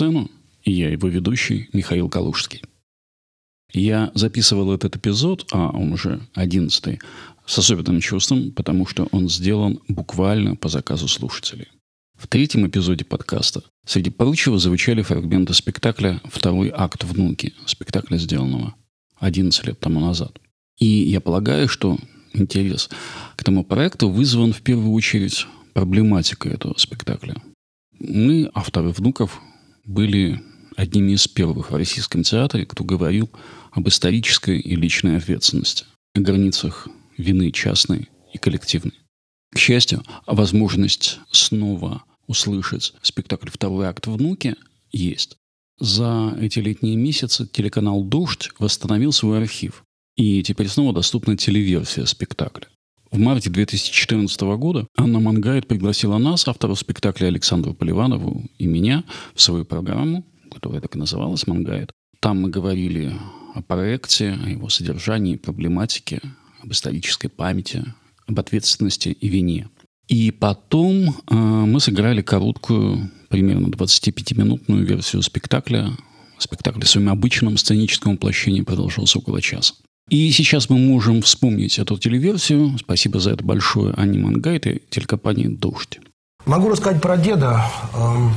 [0.00, 0.30] сцену»
[0.64, 2.62] и я его ведущий Михаил Калужский.
[3.72, 7.00] Я записывал этот эпизод, а он уже одиннадцатый,
[7.46, 11.68] с особенным чувством, потому что он сделан буквально по заказу слушателей.
[12.18, 18.74] В третьем эпизоде подкаста среди прочего звучали фрагменты спектакля «Второй акт внуки», спектакля, сделанного
[19.18, 20.38] 11 лет тому назад.
[20.78, 21.98] И я полагаю, что
[22.32, 22.88] интерес
[23.36, 27.36] к этому проекту вызван в первую очередь проблематикой этого спектакля.
[27.98, 29.40] Мы, авторы «Внуков»,
[29.90, 30.40] были
[30.76, 33.28] одними из первых в российском театре, кто говорил
[33.72, 38.94] об исторической и личной ответственности, о границах вины частной и коллективной.
[39.52, 44.54] К счастью, возможность снова услышать спектакль «Второй акт внуки»
[44.92, 45.36] есть.
[45.80, 49.82] За эти летние месяцы телеканал «Дождь» восстановил свой архив.
[50.16, 52.68] И теперь снова доступна телеверсия спектакля.
[53.10, 59.42] В марте 2014 года Анна Мангайт пригласила нас, авторов спектакля Александру Поливанову и меня, в
[59.42, 61.90] свою программу, которая так и называлась «Мангайт».
[62.20, 63.12] Там мы говорили
[63.54, 66.20] о проекте, о его содержании, проблематике,
[66.62, 67.84] об исторической памяти,
[68.26, 69.68] об ответственности и вине–
[70.10, 75.92] и потом э, мы сыграли короткую, примерно 25-минутную версию спектакля.
[76.36, 79.74] Спектакль в своем обычном сценическом воплощении продолжался около часа.
[80.10, 82.76] И сейчас мы можем вспомнить эту телеверсию.
[82.78, 86.00] Спасибо за это большое Анне Мангайт и телекомпании «Дождь».
[86.46, 87.64] Могу рассказать про деда.
[87.94, 88.34] Эм,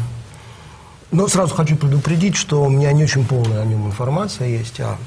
[1.11, 4.79] но сразу хочу предупредить, что у меня не очень полная о нем информация есть.
[4.81, 4.99] А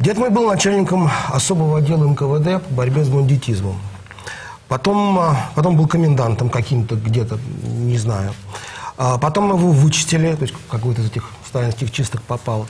[0.00, 3.76] дед мой был начальником особого отдела НКВД по борьбе с бандитизмом.
[4.66, 8.32] Потом, а, потом был комендантом каким-то где-то, не знаю.
[8.96, 12.66] А потом его вычистили, то есть какой-то из этих сталинских чисток попал.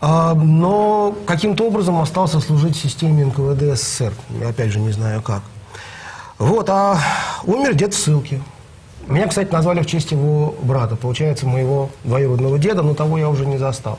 [0.00, 4.12] А, но каким-то образом остался служить системе НКВД СССР.
[4.40, 5.42] Я опять же не знаю как.
[6.38, 6.98] Вот, а
[7.44, 8.40] умер дед в ссылке.
[9.06, 13.44] Меня, кстати, назвали в честь его брата, получается, моего двоюродного деда, но того я уже
[13.44, 13.98] не застал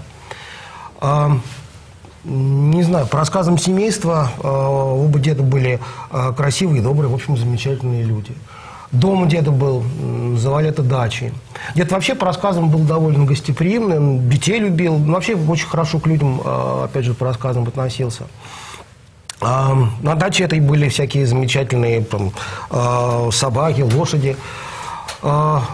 [2.24, 5.80] не знаю, по рассказам семейства, э, оба деда были
[6.38, 8.36] красивые, добрые, в общем, замечательные люди.
[8.92, 11.32] Дом у деда был, называли это дачей.
[11.76, 16.08] Дед вообще, по рассказам, был довольно гостеприимный, он детей любил, ну, вообще очень хорошо к
[16.08, 18.24] людям, э, опять же, по рассказам относился.
[19.42, 22.32] На даче этой были всякие замечательные там,
[23.32, 24.38] собаки, лошади.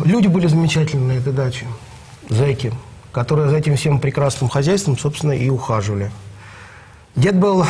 [0.05, 1.65] Люди были замечательные на этой даче,
[2.29, 2.71] зэки,
[3.11, 6.11] которые за этим всем прекрасным хозяйством, собственно, и ухаживали.
[7.17, 7.65] Дед был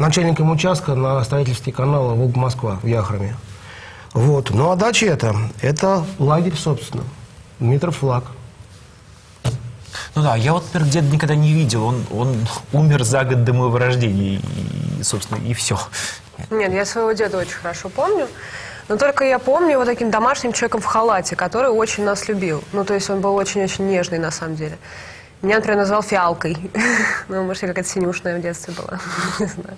[0.00, 3.36] начальником участка на строительстве канала Волга-Москва в Яхраме.
[4.16, 4.48] Вот.
[4.48, 7.04] Ну, а дача это, это лагерь, собственно.
[7.60, 8.24] Дмитров флаг.
[10.14, 11.84] Ну да, я вот, например, деда никогда не видел.
[11.84, 12.34] Он, он
[12.72, 14.40] умер за год до моего рождения,
[14.98, 15.78] и, собственно, и все.
[16.48, 18.26] Нет, я своего деда очень хорошо помню.
[18.88, 22.64] Но только я помню его таким домашним человеком в халате, который очень нас любил.
[22.72, 24.78] Ну, то есть он был очень-очень нежный, на самом деле.
[25.42, 26.56] Меня, например, назвал фиалкой.
[27.28, 28.98] ну, может, я какая-то синюшная в детстве была.
[29.38, 29.76] Не знаю.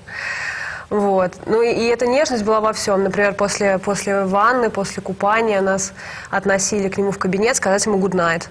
[0.90, 1.32] Вот.
[1.44, 3.02] Ну и, и эта нежность была во всем.
[3.02, 5.92] Например, после, после ванны, после купания нас
[6.30, 8.48] относили к нему в кабинет сказать ему good night.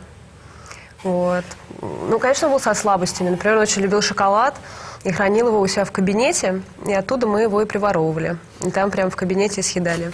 [1.04, 1.46] Вот.
[1.82, 3.30] Ну, конечно, он был со слабостями.
[3.30, 4.56] Например, он очень любил шоколад
[5.04, 8.38] и хранил его у себя в кабинете, и оттуда мы его и приворовывали.
[8.62, 10.12] И там прямо в кабинете съедали.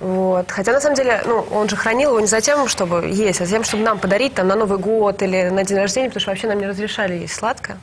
[0.00, 0.50] Вот.
[0.50, 3.46] Хотя, на самом деле, ну, он же хранил его не за тем, чтобы есть, а
[3.46, 6.30] за тем, чтобы нам подарить там, на Новый год или на день рождения, потому что
[6.30, 7.78] вообще нам не разрешали есть сладкое.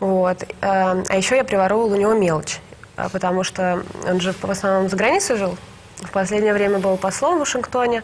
[0.00, 0.44] Вот.
[0.60, 2.60] А, а еще я приворовывала у него мелочь,
[2.96, 5.56] а, потому что он же в основном за границей жил.
[5.96, 8.02] В последнее время был послом в Вашингтоне.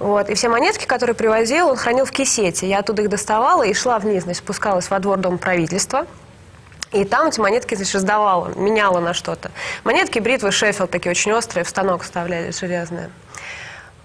[0.00, 0.28] Вот.
[0.28, 2.68] И все монетки, которые привозил, он хранил в кисете.
[2.68, 6.06] Я оттуда их доставала и шла вниз, значит, спускалась во двор Дома правительства–
[6.92, 9.50] и там эти монетки, значит, сдавала, меняла на что-то.
[9.84, 13.10] Монетки, бритвы, Шеффилд такие очень острые, в станок вставляли, железные.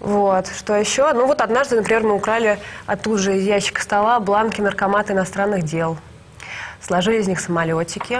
[0.00, 0.48] Вот.
[0.48, 1.10] Что еще?
[1.14, 5.96] Ну вот однажды, например, мы украли оттуда же из ящика стола бланки наркомата иностранных дел.
[6.86, 8.18] Сложили из них самолетики.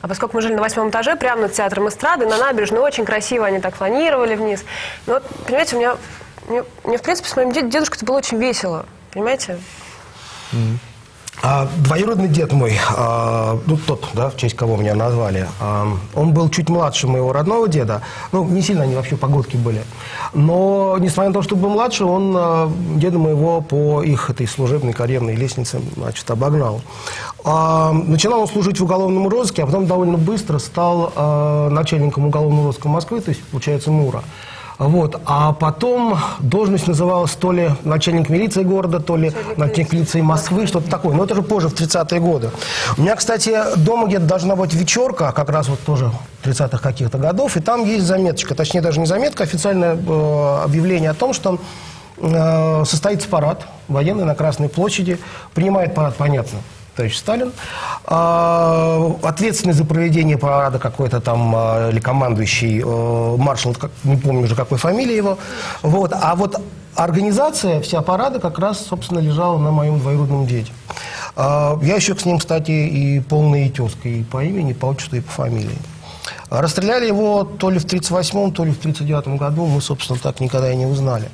[0.00, 3.44] А поскольку мы жили на восьмом этаже, прямо над театром эстрады, на набережной, очень красиво
[3.44, 4.64] они так планировали вниз.
[5.06, 5.96] Ну вот, понимаете, у меня,
[6.48, 8.86] мне, мне в принципе, с моим дедушкой это было очень весело.
[9.12, 9.58] Понимаете?
[10.52, 10.78] Mm-hmm.
[11.42, 16.32] А, двоюродный дед мой, а, ну тот, да, в честь кого меня назвали, а, он
[16.32, 18.02] был чуть младше моего родного деда.
[18.32, 19.82] Ну, не сильно они вообще погодки были.
[20.32, 24.92] Но, несмотря на то, что был младше, он а, деда моего по их этой служебной
[24.92, 26.80] карьерной лестнице, значит, обогнал.
[27.44, 32.66] А, начинал он служить в уголовном розыске, а потом довольно быстро стал а, начальником уголовного
[32.66, 34.22] розыска Москвы, то есть, получается, МУРа.
[34.78, 35.20] Вот.
[35.24, 40.90] А потом должность называлась то ли начальник милиции города, то ли начальник милиции Москвы, что-то
[40.90, 41.14] такое.
[41.14, 42.50] Но это же позже, в 30-е годы.
[42.96, 46.10] У меня, кстати, дома где-то должна быть вечерка, как раз вот тоже
[46.44, 51.10] 30-х каких-то годов, и там есть заметочка, точнее даже не заметка, а официальное э, объявление
[51.10, 51.58] о том, что
[52.18, 55.18] э, состоится парад военный на Красной площади.
[55.54, 56.58] Принимает парад, понятно,
[56.96, 57.52] товарищ Сталин.
[58.04, 64.56] А, ответственный за проведение парада какой-то там а, или командующий а, маршал, не помню уже
[64.56, 65.38] какой фамилии его.
[65.82, 66.12] Вот.
[66.12, 66.60] А вот
[66.94, 70.72] организация вся парада как раз, собственно, лежала на моем двоюродном деде.
[71.36, 75.16] А, я еще с ним, кстати, и полный тезка, и по имени, и по отчеству,
[75.16, 75.78] и по фамилии.
[76.48, 80.72] Расстреляли его то ли в 1938, то ли в 1939 году, мы, собственно, так никогда
[80.72, 81.28] и не узнали.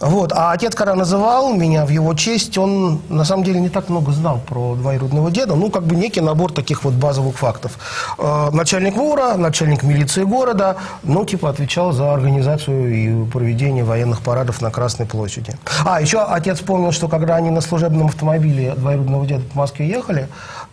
[0.00, 0.32] Вот.
[0.32, 4.12] А отец, когда называл меня в его честь, он на самом деле не так много
[4.12, 5.54] знал про двоюродного деда.
[5.54, 7.72] Ну, как бы некий набор таких вот базовых фактов.
[8.18, 14.62] Э, начальник ВУРа, начальник милиции города, ну, типа, отвечал за организацию и проведение военных парадов
[14.62, 15.54] на Красной площади.
[15.84, 20.28] А, еще отец помнил, что когда они на служебном автомобиле двоюродного деда по Москве ехали,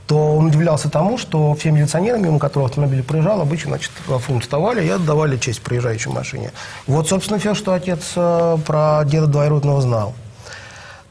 [0.08, 4.86] то он удивлялся тому, что все милиционеры, мимо которого автомобиль проезжал, обычно, значит, фунт вставали
[4.86, 6.52] и отдавали честь проезжающей машине.
[6.88, 10.16] Вот, собственно, все, что отец э, про деда двоюродного знал.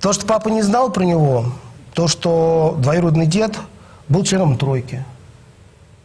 [0.00, 1.52] То, что папа не знал про него,
[1.92, 3.58] то, что двоюродный дед
[4.08, 5.04] был членом тройки.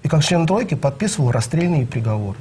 [0.03, 2.37] И как член тройки подписывал расстрельные приговоры.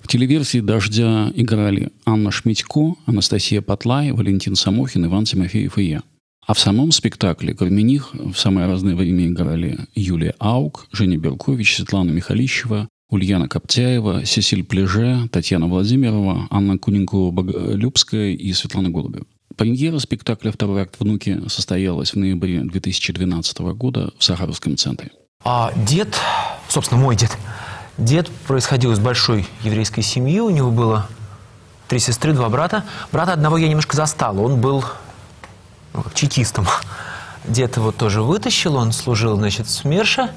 [0.00, 6.02] В телеверсии «Дождя» играли Анна Шмитько, Анастасия Патлай, Валентин Самохин, Иван Тимофеев и я.
[6.46, 11.76] А в самом спектакле, кроме них, в самое разное время играли Юлия Аук, Женя Беркович,
[11.76, 19.26] Светлана Михалищева, Ульяна Коптяева, Сесиль Плеже, Татьяна Владимирова, Анна Куненкова-Любская и Светлана Голубева.
[19.56, 25.12] Премьера спектакля «Второй акт внуки» состоялась в ноябре 2012 года в Сахаровском центре.
[25.44, 26.14] А дед,
[26.68, 27.30] собственно, мой дед,
[27.96, 31.08] дед происходил из большой еврейской семьи, у него было
[31.86, 32.84] три сестры, два брата.
[33.12, 34.84] Брата одного я немножко застал, он был
[36.14, 36.66] чекистом.
[37.44, 40.30] Дед его тоже вытащил, он служил, значит, в СМЕРШе.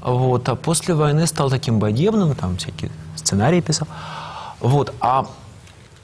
[0.00, 3.86] Вот, а после войны стал таким богемным, там всякие сценарии писал.
[4.60, 5.26] Вот, а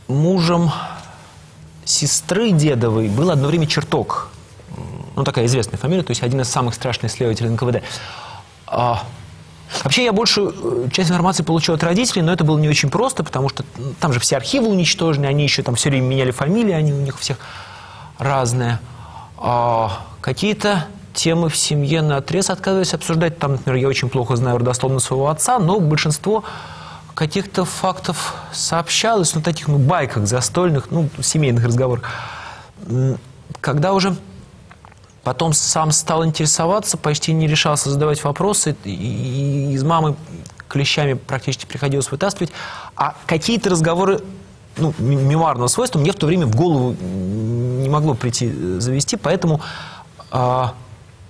[0.07, 0.71] мужем
[1.85, 4.29] сестры дедовой был одно время Черток.
[5.17, 7.83] Ну, такая известная фамилия, то есть один из самых страшных следователей НКВД.
[8.67, 9.03] А,
[9.83, 13.25] вообще, я большую э, часть информации получил от родителей, но это было не очень просто,
[13.25, 13.65] потому что
[13.99, 17.19] там же все архивы уничтожены, они еще там все время меняли фамилии, они у них
[17.19, 17.39] всех
[18.19, 18.79] разные.
[19.37, 23.39] А какие-то темы в семье на отрез отказываюсь обсуждать.
[23.39, 26.45] Там, например, я очень плохо знаю родословно своего отца, но большинство
[27.15, 32.05] каких-то фактов сообщалось, ну, таких, ну, байках застольных, ну, семейных разговорах.
[33.61, 34.17] Когда уже
[35.25, 40.15] потом сам стал интересоваться, почти не решался задавать вопросы, и из мамы
[40.69, 42.53] клещами практически приходилось вытаскивать,
[42.95, 44.21] а какие-то разговоры
[44.79, 49.61] ну, мемуарного свойства мне в то время в голову не могло прийти э, завести, поэтому
[50.31, 50.65] э,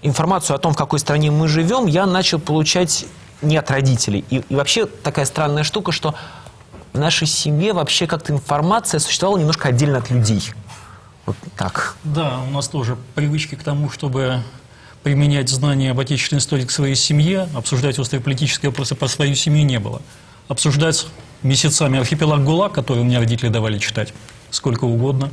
[0.02, 3.06] информацию о том, в какой стране мы живем, я начал получать
[3.42, 4.24] не от родителей.
[4.30, 6.14] И, и вообще такая странная штука, что
[6.92, 10.42] в нашей семье вообще как-то информация существовала немножко отдельно от людей.
[11.26, 11.94] Вот так.
[12.04, 14.42] Да, у нас тоже привычки к тому, чтобы
[15.02, 19.62] применять знания об отечественной истории к своей семье, обсуждать острые политические вопросы по своей семье
[19.62, 20.02] не было.
[20.48, 21.06] Обсуждать
[21.42, 24.12] месяцами архипелаг ГУЛАГ, который меня родители давали читать,
[24.50, 25.30] сколько угодно.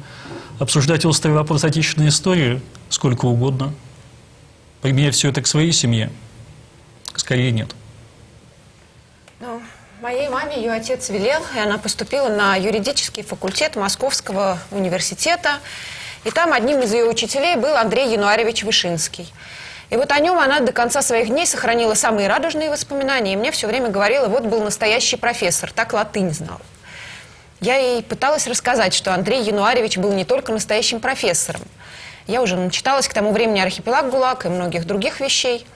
[0.59, 3.73] Обсуждать острый вопрос отечественной истории сколько угодно.
[4.81, 6.11] Применять все это к своей семье
[7.15, 7.73] скорее нет.
[9.39, 9.61] Ну,
[10.01, 15.59] моей маме ее отец велел, и она поступила на юридический факультет Московского университета.
[16.23, 19.31] И там одним из ее учителей был Андрей Януаревич Вышинский–
[19.89, 23.33] и вот о нем она до конца своих дней сохранила самые радужные воспоминания.
[23.33, 26.59] И мне все время говорила, вот был настоящий профессор, так латынь знал.
[27.61, 31.61] Я ей пыталась рассказать, что Андрей Януаревич был не только настоящим профессором.
[32.27, 35.65] Я уже начиталась к тому времени «Архипелаг ГУЛАГ» и многих других вещей–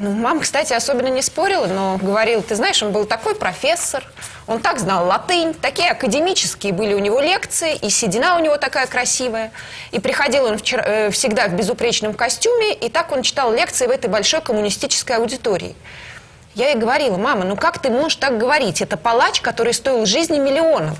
[0.00, 4.04] ну, мама, кстати, особенно не спорила, но говорила, ты знаешь, он был такой профессор,
[4.48, 8.88] он так знал латынь, такие академические были у него лекции, и седина у него такая
[8.88, 9.52] красивая.
[9.92, 13.90] И приходил он вчера, э, всегда в безупречном костюме, и так он читал лекции в
[13.90, 15.76] этой большой коммунистической аудитории.
[16.56, 18.82] Я ей говорила, мама, ну как ты можешь так говорить?
[18.82, 20.98] Это палач, который стоил жизни миллионов.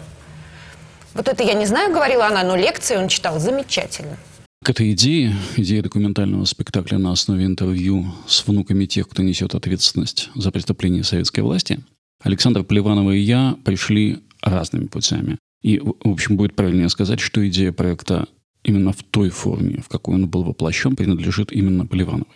[1.14, 4.16] Вот это я не знаю, говорила она, но лекции он читал замечательно.
[4.64, 10.30] К этой идее, идее документального спектакля на основе интервью с внуками тех, кто несет ответственность
[10.34, 11.80] за преступления советской власти,
[12.22, 15.36] Александр Поливанова и я пришли разными путями.
[15.62, 18.26] И, в общем, будет правильнее сказать, что идея проекта
[18.62, 22.32] именно в той форме, в какой он был воплощен, принадлежит именно Поливановой.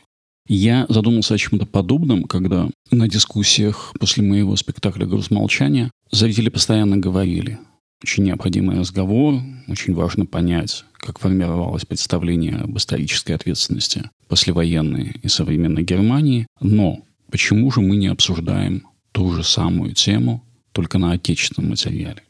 [0.46, 6.98] Я задумался о чем-то подобном, когда на дискуссиях после моего спектакля «Груз молчания» зрители постоянно
[6.98, 7.58] говорили,
[8.02, 15.82] очень необходимый разговор, очень важно понять, как формировалось представление об исторической ответственности послевоенной и современной
[15.82, 16.46] Германии.
[16.60, 17.00] Но
[17.30, 22.22] почему же мы не обсуждаем ту же самую тему, только на отечественном материале?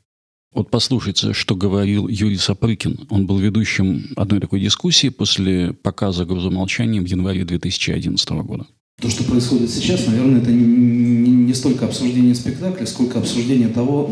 [0.54, 3.06] Вот послушайте, что говорил Юрий Сапрыкин.
[3.10, 8.66] Он был ведущим одной такой дискуссии после показа «Грузомолчания» в январе 2011 года.
[9.00, 14.10] То, что происходит сейчас, наверное, это не, столько обсуждение спектакля, сколько обсуждение того,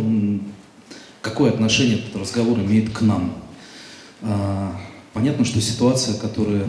[1.26, 3.34] какое отношение этот разговор имеет к нам.
[4.22, 4.80] А,
[5.12, 6.68] понятно, что ситуация, которая,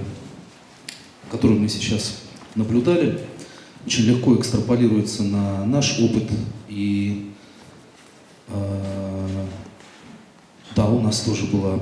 [1.29, 2.21] которую мы сейчас
[2.55, 3.19] наблюдали,
[3.85, 6.23] очень легко экстраполируется на наш опыт.
[6.69, 7.31] И
[8.47, 9.45] э,
[10.75, 11.79] да, у нас тоже была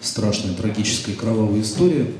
[0.00, 2.10] страшная, трагическая, кровавая история.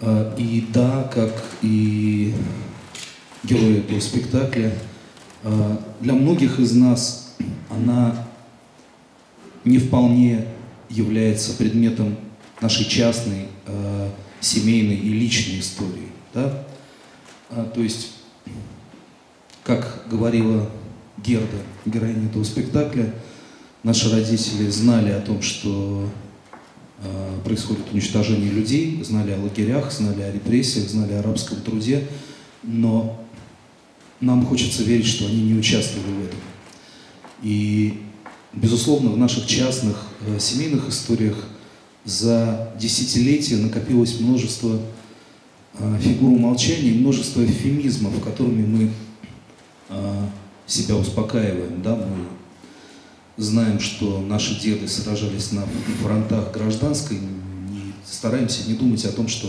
[0.00, 2.34] Э, и да, как и
[3.44, 4.74] герои этого спектакля,
[5.44, 7.36] э, для многих из нас
[7.70, 8.27] она
[9.68, 10.44] не вполне
[10.88, 12.16] является предметом
[12.60, 14.10] нашей частной, э,
[14.40, 16.08] семейной и личной истории.
[16.34, 16.64] Да?
[17.50, 18.12] А, то есть,
[19.64, 20.70] как говорила
[21.18, 23.14] Герда, героиня этого спектакля,
[23.82, 26.08] наши родители знали о том, что
[27.02, 32.06] э, происходит уничтожение людей, знали о лагерях, знали о репрессиях, знали о арабском труде,
[32.62, 33.20] но
[34.20, 36.38] нам хочется верить, что они не участвовали в этом.
[37.42, 38.02] И,
[38.52, 41.36] безусловно, в наших частных э, семейных историях
[42.04, 44.80] за десятилетия накопилось множество
[45.80, 48.90] Э, фигуру молчания и множество эвфемизмов, которыми мы
[49.90, 50.26] э,
[50.66, 51.82] себя успокаиваем.
[51.82, 51.94] Да?
[51.94, 52.26] Мы
[53.36, 55.64] знаем, что наши деды сражались на
[56.02, 59.48] фронтах гражданской, и стараемся не думать о том, что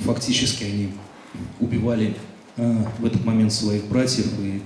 [0.00, 0.92] фактически они
[1.58, 2.16] убивали
[2.56, 4.62] э, в этот момент своих братьев и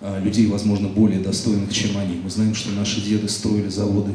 [0.00, 2.20] людей, возможно, более достойных, чем они.
[2.22, 4.12] Мы знаем, что наши деды строили заводы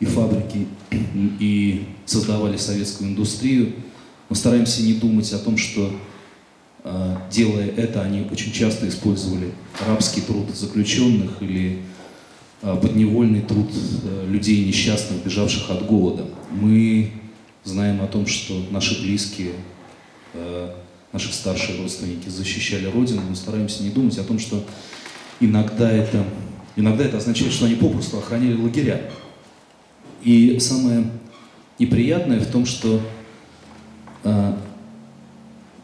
[0.00, 0.66] и фабрики
[1.38, 3.74] и создавали советскую индустрию,
[4.30, 5.92] мы стараемся не думать о том, что
[6.84, 9.52] э, делая это, они очень часто использовали
[9.84, 11.80] рабский труд заключенных или
[12.62, 13.68] э, подневольный труд
[14.04, 16.26] э, людей несчастных, бежавших от голода.
[16.52, 17.10] Мы
[17.64, 19.52] знаем о том, что наши близкие,
[21.12, 23.20] наши старшие родственники защищали Родину.
[23.28, 24.64] Мы стараемся не думать о том, что
[25.40, 26.24] иногда это,
[26.76, 29.10] иногда это означает, что они попросту охраняли лагеря.
[30.22, 31.10] И самое
[31.78, 33.00] неприятное в том, что
[34.22, 34.54] э,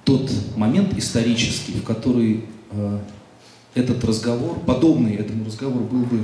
[0.05, 2.99] тот момент исторический, в который э,
[3.75, 6.23] этот разговор, подобный этому разговору, был бы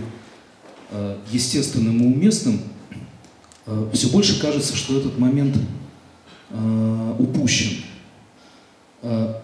[0.90, 2.60] э, естественным и уместным,
[3.66, 5.56] э, все больше кажется, что этот момент
[6.50, 7.82] э, упущен.
[9.00, 9.34] Э,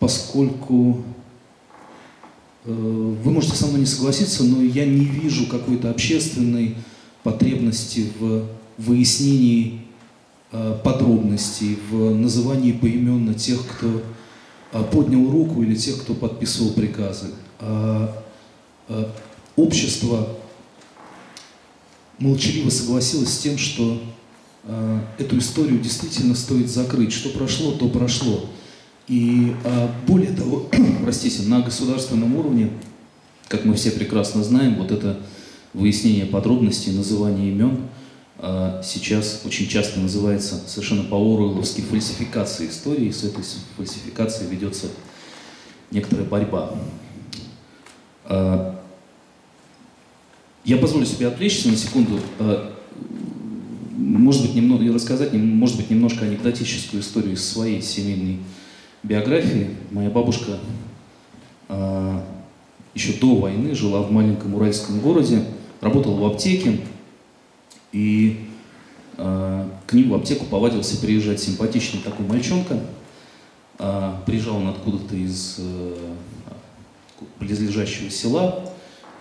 [0.00, 1.04] поскольку
[2.64, 6.76] вы можете со мной не согласиться, но я не вижу какой-то общественной
[7.22, 8.46] потребности в
[8.78, 9.80] выяснении
[10.52, 14.02] Э, подробностей, в назывании поименно тех, кто
[14.72, 17.26] э, поднял руку или тех, кто подписывал приказы.
[17.60, 18.24] А,
[18.88, 19.04] э,
[19.54, 20.36] общество
[22.18, 24.02] молчаливо согласилось с тем, что
[25.18, 27.12] эту историю действительно стоит закрыть.
[27.12, 28.44] Что прошло, то прошло.
[29.10, 29.54] И
[30.06, 30.68] более того,
[31.04, 32.70] простите, на государственном уровне,
[33.48, 35.18] как мы все прекрасно знаем, вот это
[35.74, 37.76] выяснение подробностей, называние имен–
[38.42, 43.10] а, сейчас очень часто называется совершенно по-оруэлловски фальсификацией истории.
[43.10, 43.44] С этой
[43.76, 44.86] фальсификацией ведется
[45.90, 46.74] некоторая борьба.
[48.24, 48.80] А,
[50.64, 52.74] я позволю себе отвлечься на секунду, а,
[53.94, 58.38] может быть, немного, рассказать, может быть, немножко анекдотическую историю из своей семейной
[59.02, 59.70] биографии.
[59.90, 60.58] Моя бабушка
[62.94, 65.44] еще до войны жила в маленьком уральском городе,
[65.80, 66.80] работала в аптеке,
[67.92, 68.46] и
[69.16, 72.80] э, к ним в аптеку повадился приезжать симпатичный такой мальчонка.
[73.78, 76.14] Э, приезжал он откуда-то из э,
[77.38, 78.70] близлежащего села.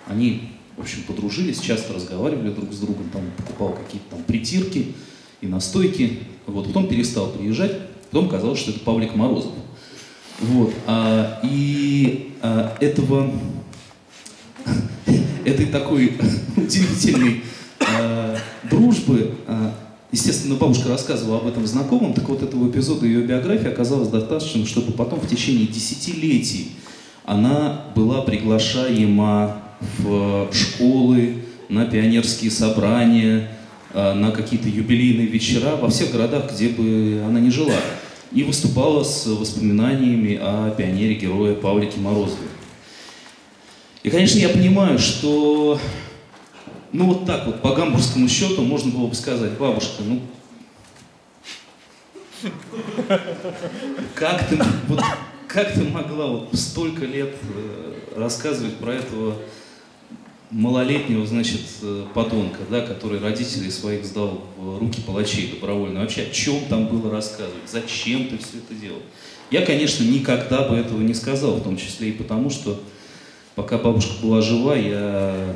[0.07, 4.93] Они, в общем, подружились, часто разговаривали друг с другом, там покупал какие-то там притирки
[5.41, 6.19] и настойки.
[6.47, 7.77] Вот, потом перестал приезжать,
[8.09, 9.53] потом казалось, что это Павлик Морозов.
[10.41, 13.31] Вот, а, и а, этого,
[15.45, 16.13] этой такой
[16.55, 17.43] удивительной
[17.79, 18.37] а,
[18.69, 19.73] дружбы, а,
[20.11, 24.93] естественно, бабушка рассказывала об этом знакомым, так вот этого эпизода ее биографии оказалось достаточно, чтобы
[24.93, 26.71] потом в течение десятилетий
[27.25, 29.61] она была приглашаема
[29.97, 33.47] в школы, на пионерские собрания,
[33.93, 37.75] а, на какие-то юбилейные вечера во всех городах, где бы она ни жила.
[38.31, 42.47] И выступала с воспоминаниями о пионере-герое Павлике Морозове.
[44.03, 45.79] И, конечно, я понимаю, что
[46.91, 50.21] ну вот так вот, по гамбургскому счету, можно было бы сказать, бабушка, ну,
[54.15, 54.57] как ты,
[54.87, 55.01] вот,
[55.47, 59.35] как ты могла вот столько лет э, рассказывать про этого
[60.51, 66.01] малолетнего, значит, э, подонка, да, который родителей своих сдал в руки палачей добровольно.
[66.01, 67.69] Вообще, о чем там было рассказывать?
[67.69, 69.01] Зачем ты все это делал?
[69.51, 72.81] Я, конечно, никогда бы этого не сказал, в том числе и потому, что
[73.55, 75.55] пока бабушка была жива, я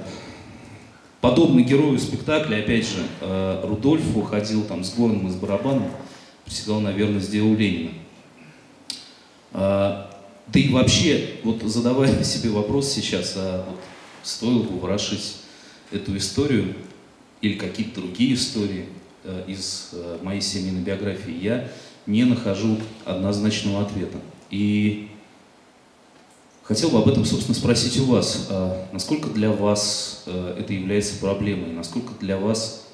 [1.21, 5.89] подобный герою спектакля, опять же, э, Рудольф уходил там с горным и с барабаном,
[6.45, 7.91] приседал, наверное, сделал Ленина.
[9.53, 10.09] А,
[10.47, 13.79] да и вообще, вот задавая себе вопрос сейчас, а вот
[14.23, 15.35] стоило бы ворошить
[15.91, 16.73] эту историю
[17.41, 18.85] или какие-то другие истории
[19.23, 21.69] э, из э, моей семейной биографии, я
[22.05, 24.17] не нахожу однозначного ответа.
[24.49, 25.09] И
[26.63, 28.47] хотел бы об этом, собственно, спросить у вас.
[28.49, 31.71] А насколько для вас э, это является проблемой?
[31.71, 32.87] Насколько для вас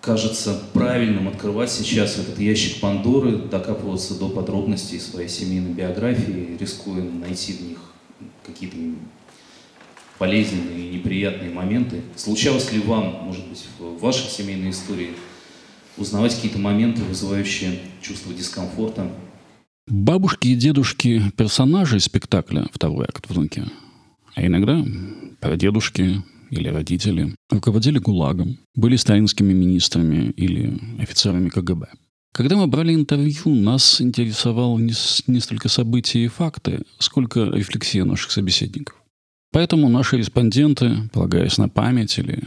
[0.00, 7.54] кажется правильным открывать сейчас этот ящик Пандоры, докапываться до подробностей своей семейной биографии, рискуя найти
[7.54, 7.78] в них
[8.44, 8.76] какие-то
[10.18, 12.02] болезненные и неприятные моменты.
[12.16, 15.10] Случалось ли вам, может быть, в вашей семейной истории
[15.96, 19.10] узнавать какие-то моменты, вызывающие чувство дискомфорта?
[19.86, 23.64] Бабушки и дедушки персонажей спектакля «Второй акт внуки»,
[24.34, 24.84] а иногда
[25.40, 31.86] прадедушки или родители руководили ГУЛАГом, были сталинскими министрами или офицерами КГБ.
[32.32, 34.92] Когда мы брали интервью, нас интересовало не,
[35.26, 38.96] не столько события и факты, сколько рефлексия наших собеседников.
[39.54, 42.42] Поэтому наши респонденты, полагаясь на память или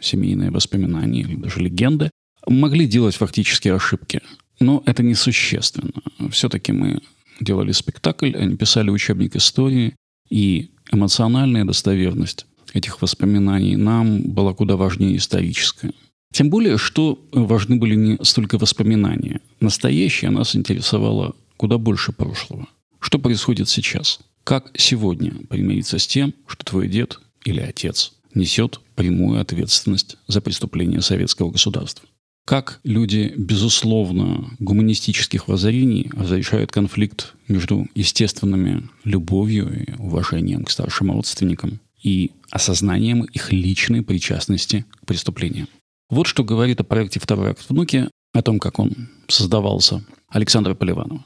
[0.00, 2.10] семейные воспоминания, или даже легенды,
[2.48, 4.20] могли делать фактически ошибки.
[4.58, 5.92] Но это несущественно.
[6.32, 6.98] Все-таки мы
[7.38, 9.94] делали спектакль, они писали учебник истории,
[10.30, 15.92] и эмоциональная достоверность этих воспоминаний нам была куда важнее историческая.
[16.32, 19.40] Тем более, что важны были не столько воспоминания.
[19.60, 22.66] Настоящее нас интересовало куда больше прошлого.
[22.98, 29.40] Что происходит сейчас– как сегодня примириться с тем, что твой дед или отец несет прямую
[29.40, 32.08] ответственность за преступление советского государства?
[32.44, 41.78] Как люди, безусловно, гуманистических воззрений разрешают конфликт между естественными любовью и уважением к старшим родственникам
[42.02, 45.68] и осознанием их личной причастности к преступлениям?
[46.10, 51.24] Вот что говорит о проекте «Второй акт внуки», о том, как он создавался Александра Поливанова.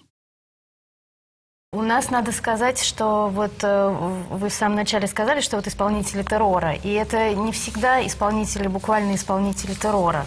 [1.76, 6.22] У нас надо сказать, что вот э, вы в самом начале сказали, что вот исполнители
[6.22, 10.24] террора, и это не всегда исполнители, буквально исполнители террора.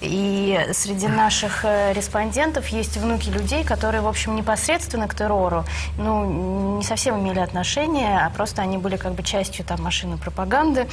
[0.00, 5.64] И среди наших э, респондентов есть внуки людей, которые, в общем, непосредственно к террору,
[5.98, 10.88] ну, не совсем имели отношение, а просто они были как бы частью там машины пропаганды,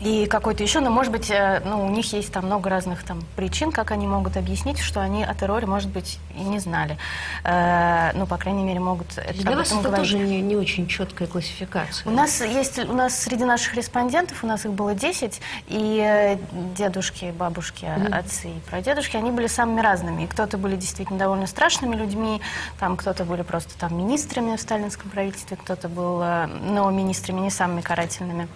[0.00, 3.22] и какой-то еще, но, может быть, э, ну, у них есть там много разных там
[3.36, 6.98] причин, как они могут объяснить, что они о терроре, может быть, и не знали.
[7.44, 9.96] Э, ну, по крайней мере, могут Для вас это говорить.
[9.96, 12.10] тоже не, не очень четкая классификация.
[12.10, 16.38] У нас есть, у нас среди наших респондентов, у нас их было 10, и э,
[16.76, 18.14] дедушки, бабушки, mm-hmm.
[18.14, 20.24] отцы и прадедушки, они были самыми разными.
[20.24, 22.40] И кто-то были действительно довольно страшными людьми,
[22.80, 27.50] там кто-то были просто там министрами в сталинском правительстве, кто-то был, э, но министрами не
[27.50, 28.48] самыми карательными.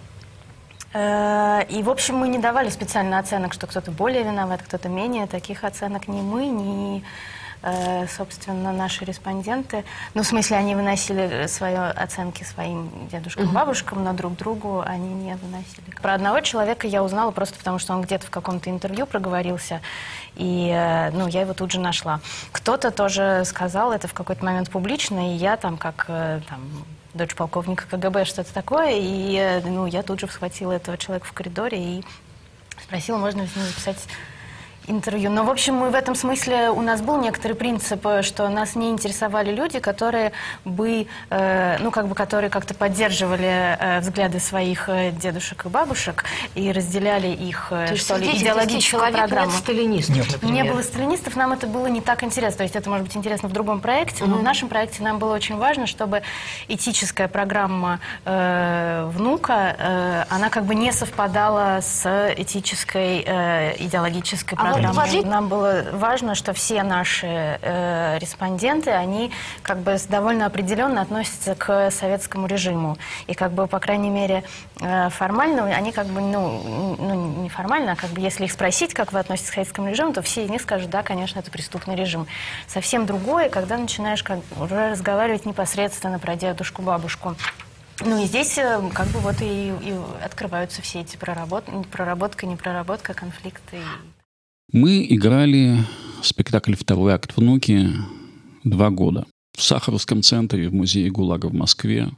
[0.93, 5.27] Э, и, в общем, мы не давали специально оценок, что кто-то более виноват, кто-то менее.
[5.27, 7.03] Таких оценок ни мы, ни,
[7.61, 9.83] э, собственно, наши респонденты.
[10.15, 15.35] Ну, в смысле, они выносили свои оценки своим дедушкам, бабушкам, но друг другу они не
[15.35, 15.91] выносили.
[16.01, 19.81] Про одного человека я узнала просто потому, что он где-то в каком-то интервью проговорился,
[20.35, 22.19] и, э, ну, я его тут же нашла.
[22.51, 26.61] Кто-то тоже сказал это в какой-то момент публично, и я там, как там,
[27.13, 28.99] дочь полковника КГБ, что-то такое.
[28.99, 32.03] И э, ну, я тут же схватила этого человека в коридоре и
[32.83, 34.07] спросила, можно ли с ним записать
[34.89, 35.29] интервью.
[35.29, 38.75] Но, в общем, мы в этом смысле, у нас был некоторый принцип, э, что нас
[38.75, 40.31] не интересовали люди, которые
[40.65, 46.25] бы, э, ну, как бы, которые как-то поддерживали э, взгляды своих э, дедушек и бабушек
[46.55, 49.51] и разделяли их, э, То что ли, идеологическую программу.
[49.51, 50.31] Нет сталинистов, нет.
[50.31, 50.63] например.
[50.63, 52.57] Не было сталинистов, нам это было не так интересно.
[52.57, 55.35] То есть это может быть интересно в другом проекте, но в нашем проекте нам было
[55.35, 56.23] очень важно, чтобы
[56.67, 64.78] этическая программа э, внука, э, она как бы не совпадала с этической э, идеологической программой.
[64.79, 71.01] А нам, нам было важно, что все наши э, респонденты, они как бы довольно определенно
[71.01, 72.97] относятся к советскому режиму.
[73.27, 74.43] И как бы, по крайней мере,
[74.79, 78.93] э, формально, они как бы, ну, ну, не формально, а как бы, если их спросить,
[78.93, 81.95] как вы относитесь к советскому режиму, то все из них скажут, да, конечно, это преступный
[81.95, 82.27] режим.
[82.67, 87.35] Совсем другое, когда начинаешь как, уже разговаривать непосредственно про дедушку, бабушку.
[88.01, 93.13] Ну и здесь э, как бы вот и, и открываются все эти проработки, проработка, непроработка,
[93.13, 93.77] конфликты.
[94.71, 95.77] Мы играли
[96.21, 97.87] спектакль «Второй акт внуки»
[98.63, 99.25] два года.
[99.57, 102.11] В Сахаровском центре, в музее ГУЛАГа в Москве,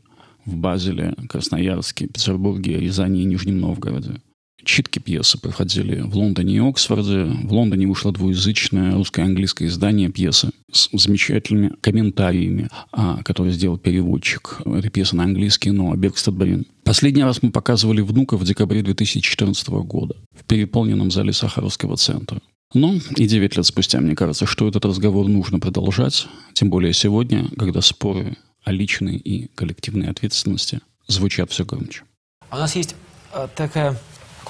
[0.45, 4.21] в Базеле, Красноярске, Петербурге, Рязани и Нижнем Новгороде.
[4.63, 7.25] Читки пьесы проходили в Лондоне и Оксфорде.
[7.25, 14.89] В Лондоне вышло двуязычное русско-английское издание пьесы с замечательными комментариями, а, который сделал переводчик этой
[14.89, 16.65] пьесы на английский, но Бергстад Брин.
[16.83, 22.41] Последний раз мы показывали «Внука» в декабре 2014 года в переполненном зале Сахаровского центра.
[22.73, 27.47] Но и 9 лет спустя, мне кажется, что этот разговор нужно продолжать, тем более сегодня,
[27.57, 32.03] когда споры о личной и коллективной ответственности звучат все громче.
[32.51, 32.95] У нас есть
[33.33, 33.97] э, такая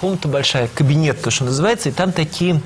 [0.02, 2.60] комната большая, кабинет, то, что называется, и там такие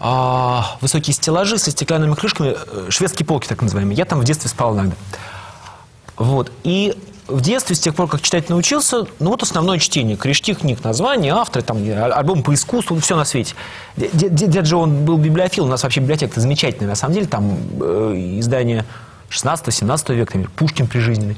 [0.00, 3.96] а, высокие стеллажи со стеклянными крышками, э, шведские полки так называемые.
[3.96, 4.96] Я там в детстве спал иногда.
[6.16, 6.50] Вот.
[6.64, 6.96] И
[7.28, 10.16] в детстве, с тех пор, как читать научился, ну вот основное чтение.
[10.16, 11.78] Корешки книг, названия, авторы, там,
[12.12, 13.54] альбом по искусству, все на свете.
[13.96, 16.88] Дед, же он был библиофил, у нас вообще библиотека замечательная.
[16.88, 18.84] На самом деле там э, издания
[19.30, 21.36] 16-17 века, например, Пушкин прижизненный.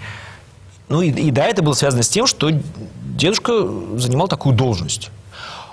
[0.91, 2.51] Ну и, и да, это было связано с тем, что
[3.17, 3.53] дедушка
[3.97, 5.11] занимал такую должность.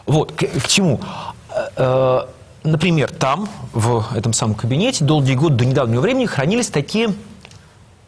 [0.06, 1.01] Вот, к, к чему?
[1.49, 2.19] Э, э,
[2.63, 7.15] например, там, в этом самом кабинете, долгие годы до недавнего времени хранились такие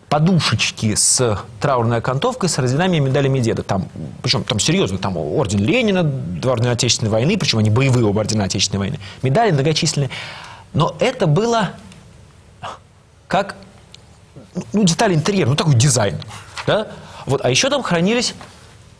[0.07, 3.63] подушечки с траурной окантовкой с орденами и медалями деда.
[3.63, 3.87] Там,
[4.21, 8.43] причем там серьезно, там орден Ленина, два ордена Отечественной войны, причем они боевые оба ордена
[8.43, 10.11] Отечественной войны, медали многочисленные.
[10.73, 11.71] Но это было
[13.27, 13.55] как
[14.73, 16.19] ну, деталь интерьера, ну такой дизайн.
[16.69, 16.87] Да?
[17.25, 17.43] Вот.
[17.43, 18.35] А еще там хранились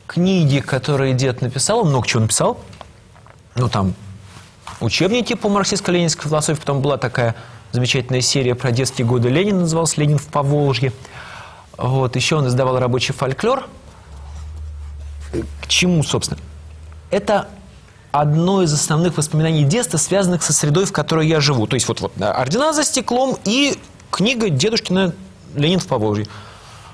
[0.08, 2.60] книги, которые дед написал, много чего написал.
[3.54, 3.94] Ну, там
[4.80, 7.36] учебники по марксистско-ленинской философии, потом была такая
[7.72, 10.94] замечательная серия про детские годы Ленина, называлась «Ленин в Поволжье».
[11.78, 12.16] Вот.
[12.16, 13.70] Еще он издавал рабочий фольклор.
[15.62, 16.40] К чему, собственно?
[17.12, 17.50] Это
[18.12, 21.68] одно из основных воспоминаний детства, связанных со средой, в которой я живу.
[21.68, 23.78] То есть вот, вот ордена за стеклом и
[24.10, 25.14] книга дедушкина
[25.54, 26.26] «Ленин в Поволжье».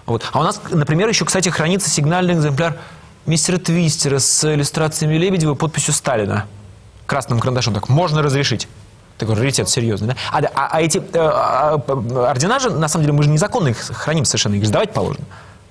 [0.06, 0.24] Вот.
[0.32, 2.78] А у нас, например, еще, кстати, хранится сигнальный экземпляр
[3.26, 6.46] мистера Твистера с иллюстрациями Лебедева и подписью Сталина.
[7.06, 7.74] Красным карандашом.
[7.74, 8.68] Так, можно разрешить.
[9.18, 10.16] Такой раритет серьезный, да?
[10.32, 13.78] А, а, а эти э, э, ордена же, на самом деле, мы же незаконно их
[13.78, 15.26] храним совершенно, их сдавать положено.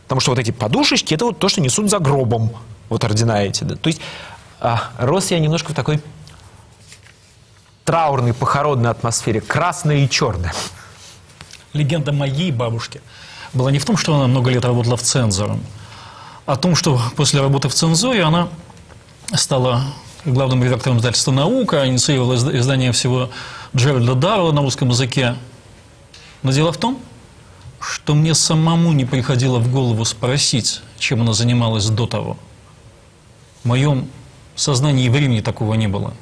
[0.05, 2.53] Потому что вот эти подушечки, это вот то, что несут за гробом,
[2.89, 3.65] вот ордена эти.
[3.65, 3.77] Да?
[3.77, 4.01] То есть
[4.61, 6.03] э, рос я немножко в такой
[7.85, 10.55] траурной, похоронной атмосфере, красная и черная.
[11.75, 13.01] Легенда моей бабушки–
[13.55, 15.61] была не в том, что она много лет работала в цензором,
[16.47, 18.49] а о том, что после работы в цензуре она
[19.35, 19.83] стала
[20.25, 23.31] главным редактором издательства «Наука», инициировала издание всего
[23.75, 25.37] Джеральда Даррелла на русском языке.
[26.43, 26.99] Но дело в том,
[27.81, 32.37] что мне самому не приходило в голову спросить, чем она занималась до того.
[33.63, 34.09] В моем
[34.57, 36.15] сознании и времени такого не было.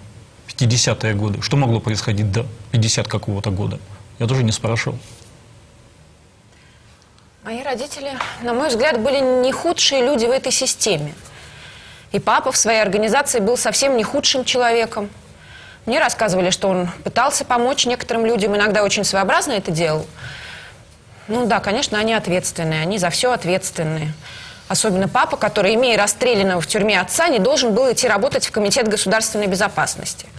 [0.48, 1.42] 50-е годы.
[1.42, 3.78] Что могло происходить до 50 какого-то года?
[4.18, 4.98] Я тоже не спрашивал.
[7.44, 11.12] Мои родители, на мой взгляд, были не худшие люди в этой системе.
[12.12, 15.10] И папа в своей организации был совсем не худшим человеком.
[15.84, 20.06] Мне рассказывали, что он пытался помочь некоторым людям, иногда очень своеобразно это делал.
[21.26, 24.12] Ну да, конечно, они ответственные, они за все ответственные.
[24.68, 28.86] Особенно папа, который, имея расстрелянного в тюрьме отца, не должен был идти работать в Комитет
[28.86, 30.26] государственной безопасности–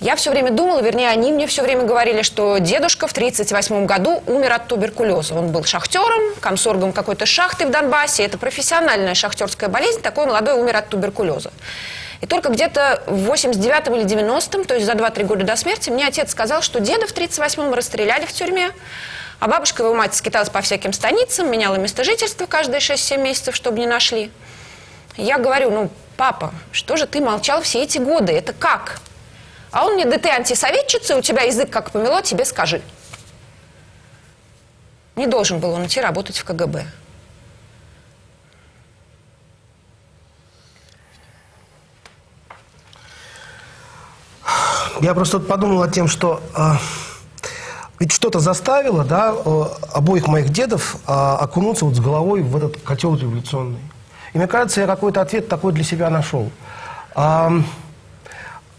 [0.00, 4.22] я все время думала, вернее, они мне все время говорили, что дедушка в 1938 году
[4.26, 5.34] умер от туберкулеза.
[5.34, 8.24] Он был шахтером, комсоргом какой-то шахты в Донбассе.
[8.24, 10.00] Это профессиональная шахтерская болезнь.
[10.00, 11.50] Такой молодой умер от туберкулеза.
[12.20, 16.06] И только где-то в 89-м или 90-м, то есть за 2-3 года до смерти, мне
[16.06, 18.70] отец сказал, что деда в 38-м расстреляли в тюрьме,
[19.40, 23.78] а бабушка его мать скиталась по всяким станицам, меняла место жительства каждые 6-7 месяцев, чтобы
[23.78, 24.30] не нашли.
[25.16, 28.32] Я говорю, ну, папа, что же ты молчал все эти годы?
[28.32, 29.00] Это как?
[29.70, 32.82] А он мне, да ты антисоветчица, у тебя язык как помело, тебе скажи.
[35.16, 36.86] Не должен был он идти работать в КГБ.
[45.00, 46.72] Я просто подумал о тем, что э,
[48.00, 52.80] ведь что-то заставило да, э, обоих моих дедов э, окунуться вот с головой в этот
[52.82, 53.80] котел революционный.
[54.32, 56.50] И мне кажется, я какой-то ответ такой для себя нашел.
[57.16, 57.60] Э,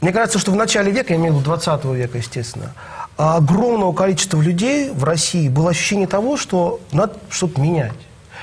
[0.01, 2.73] мне кажется, что в начале века, я имею в виду 20 века, естественно,
[3.17, 7.93] огромного количества людей в России было ощущение того, что надо что-то менять.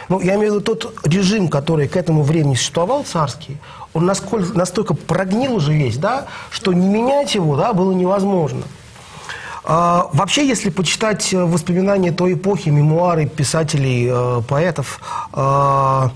[0.08, 3.56] Ну, я имею в виду тот режим, который к этому времени существовал, царский,
[3.94, 8.62] он насколько, настолько прогнил уже весь, да, что не менять его да, было невозможно.
[9.64, 15.00] А, вообще, если почитать воспоминания той эпохи, мемуары писателей, э, поэтов,
[15.32, 16.08] э,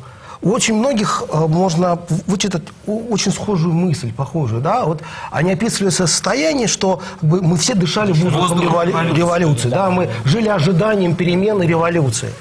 [0.42, 4.62] у очень многих э, можно вычитать очень схожую мысль, похожую.
[4.62, 4.85] Да?
[4.85, 9.14] Вот они описывали состояние, что мы все дышали воздухом револю...
[9.14, 9.68] революции.
[9.68, 9.90] Да?
[9.90, 12.33] Мы жили ожиданием перемены революции.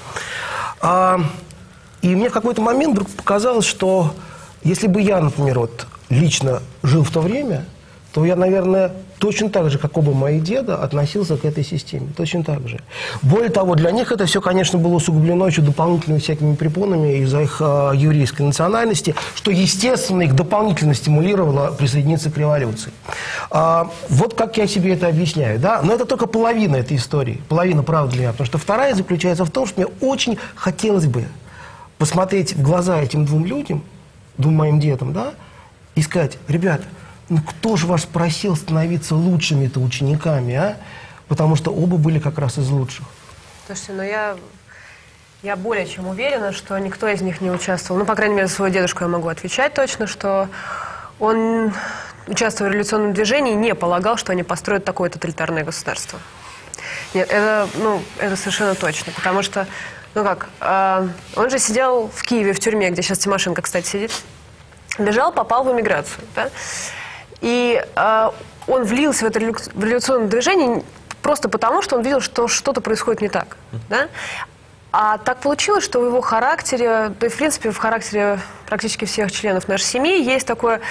[0.81, 1.19] А,
[2.01, 4.13] И мне в какой-то момент вдруг показалось, что
[4.63, 7.65] если бы я, например, вот лично жил в то время,
[8.13, 12.09] то я, наверное, точно так же, как оба мои деда, относился к этой системе.
[12.17, 12.79] Точно так же.
[13.21, 17.57] Более того, для них это все, конечно, было усугублено еще дополнительными всякими препонами из-за их
[17.59, 22.91] э, еврейской национальности, что, естественно, их дополнительно стимулировало присоединиться к революции.
[23.51, 25.59] А, вот как я себе это объясняю.
[25.59, 25.81] Да?
[25.83, 27.41] Но это только половина этой истории.
[27.47, 28.31] Половина правды для меня.
[28.31, 31.25] Потому что вторая заключается в том, что мне очень хотелось бы
[31.99, 33.83] посмотреть в глаза этим двум людям,
[34.37, 35.33] двум моим детям, да,
[35.95, 36.85] и сказать, ребята,
[37.29, 40.77] ну кто же вас просил становиться лучшими-то учениками, а?
[41.27, 43.05] Потому что оба были как раз из лучших.
[43.67, 44.35] Слушайте, ну я,
[45.43, 47.99] я более чем уверена, что никто из них не участвовал.
[47.99, 50.49] Ну, по крайней мере, за своего дедушку я могу отвечать точно, что
[51.19, 51.71] он,
[52.27, 56.19] участвуя в революционном движении, не полагал, что они построят такое тоталитарное государство.
[57.13, 59.67] Нет, это, ну, это совершенно точно, потому что,
[60.15, 64.11] ну как, э, он же сидел в Киеве, в тюрьме, где сейчас Тимошенко, кстати, сидит,
[64.97, 66.49] бежал, попал в эмиграцию, да?
[67.41, 68.29] И э,
[68.67, 70.83] он влился в это революционное движение
[71.21, 73.57] просто потому, что он видел, что что-то происходит не так.
[73.89, 74.07] Да?
[74.91, 79.31] А так получилось, что в его характере, да и в принципе в характере практически всех
[79.31, 80.81] членов нашей семьи есть такое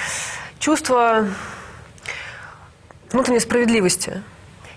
[0.61, 1.27] чувство
[3.11, 4.23] внутренней справедливости.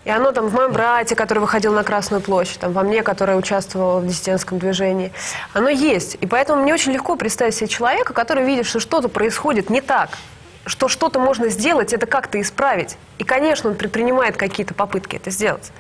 [0.03, 3.37] И оно там в моем брате, который выходил на Красную площадь, там, во мне, которая
[3.37, 5.13] участвовала в диссидентском движении,
[5.53, 6.17] оно есть.
[6.21, 10.17] И поэтому мне очень легко представить себе человека, который видит, что что-то происходит не так,
[10.65, 12.97] что что-то можно сделать, это как-то исправить.
[13.17, 15.71] И, конечно, он предпринимает какие-то попытки это сделать.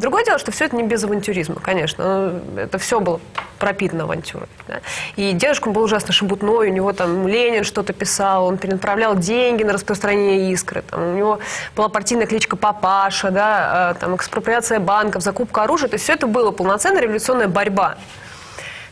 [0.00, 2.40] Другое дело, что все это не без авантюризма, конечно.
[2.54, 3.20] Ну, Это все было
[3.58, 4.46] пропитано авантюрой.
[4.68, 4.80] да.
[5.16, 9.72] И дедушка был ужасно шебутной, у него там Ленин что-то писал, он перенаправлял деньги на
[9.72, 10.82] распространение искры.
[10.82, 11.40] Там, у него
[11.74, 15.88] была партийная кличка Папаша, да, а, там, экспроприация банков, закупка оружия.
[15.88, 17.96] То есть все это было полноценная революционная борьба.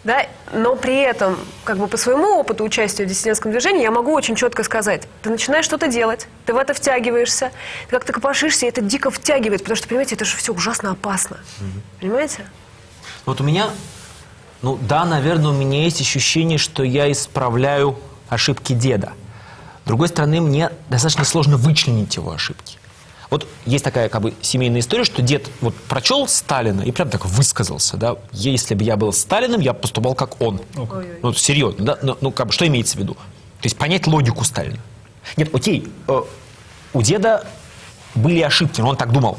[0.05, 0.27] Да?
[0.53, 4.35] Но при этом, как бы по своему опыту участия в диссидентском движении, я могу очень
[4.35, 7.53] четко сказать, ты начинаешь что-то делать, ты в это втягиваешься,
[7.87, 11.38] ты как-то копошишься, и это дико втягивает, потому что, понимаете, это же все ужасно опасно.
[12.01, 12.47] Понимаете?
[13.27, 13.71] Вот у меня,
[14.61, 17.97] ну да, наверное, у меня есть ощущение, что я исправляю
[18.29, 19.12] ошибки деда.
[19.85, 22.79] С другой стороны, мне достаточно сложно вычленить его ошибки.
[23.33, 27.25] Вот есть такая как бы семейная история, что дед вот прочел Сталина и прям так
[27.25, 30.61] высказался, да, если бы я был Сталиным, я бы поступал как он.
[31.23, 33.14] Ну, серьезно, да, ну, ну, как бы, что имеется в виду?
[33.14, 34.77] То есть понять логику Сталина.
[35.38, 36.23] Нет, окей, э,
[36.92, 37.47] у деда
[38.14, 39.38] были ошибки, но он так думал.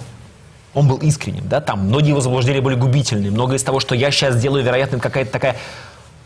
[0.73, 4.10] Он был искренним, да, там многие его заблуждения были губительны, многое из того, что я
[4.10, 5.56] сейчас делаю, вероятно, какая-то такая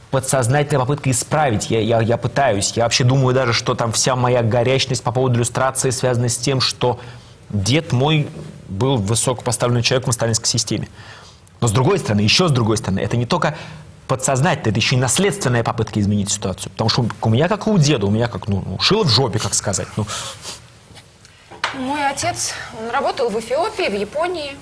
[0.10, 1.70] подсознательная попытка исправить.
[1.70, 2.72] Я, я, я пытаюсь.
[2.78, 6.62] Я вообще думаю даже, что там вся моя горячность по поводу иллюстрации связана с тем,
[6.62, 6.98] что
[7.50, 8.28] дед мой
[8.68, 10.90] был высокопоставленным человеком в сталинской системе.
[11.62, 13.58] Но с другой стороны, еще с другой стороны, это не только
[14.08, 16.72] подсознательно, это еще и наследственная попытка изменить ситуацию.
[16.72, 19.54] Потому что у меня, как у деда, у меня как, ну, шило в жопе, как
[19.54, 19.88] сказать.
[19.98, 20.06] Ну,
[21.76, 24.56] Мой отец, он работал в Эфиопии, в Японии,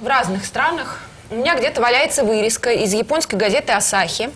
[0.00, 1.00] в разных странах.
[1.30, 4.30] У меня где-то валяется вырезка из японской газеты «Асахи».